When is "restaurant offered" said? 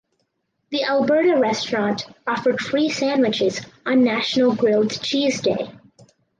1.37-2.59